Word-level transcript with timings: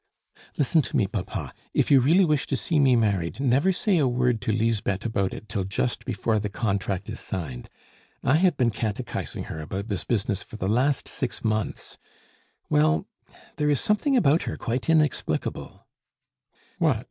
"Listen 0.57 0.81
to 0.81 0.97
me, 0.97 1.05
papa; 1.05 1.53
if 1.75 1.91
you 1.91 1.99
really 1.99 2.25
wish 2.25 2.47
to 2.47 2.57
see 2.57 2.79
me 2.79 2.95
married, 2.95 3.39
never 3.39 3.71
say 3.71 3.99
a 3.99 4.07
word 4.07 4.41
to 4.41 4.51
Lisbeth 4.51 5.05
about 5.05 5.31
it 5.31 5.47
till 5.47 5.63
just 5.63 6.05
before 6.05 6.39
the 6.39 6.49
contract 6.49 7.07
is 7.07 7.19
signed. 7.19 7.69
I 8.23 8.37
have 8.37 8.57
been 8.57 8.71
catechizing 8.71 9.43
her 9.43 9.61
about 9.61 9.89
this 9.89 10.03
business 10.03 10.41
for 10.41 10.57
the 10.57 10.67
last 10.67 11.07
six 11.07 11.43
months! 11.43 11.99
Well, 12.67 13.05
there 13.57 13.69
is 13.69 13.79
something 13.79 14.17
about 14.17 14.41
her 14.49 14.57
quite 14.57 14.89
inexplicable" 14.89 15.85
"What?" 16.79 16.99